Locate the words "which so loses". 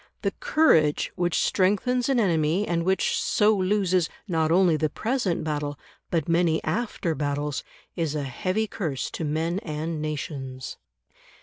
2.83-4.09